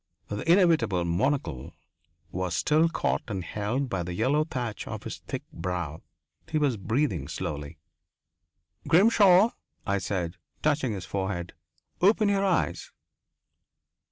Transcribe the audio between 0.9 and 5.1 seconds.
monocle was still caught and held by the yellow thatch of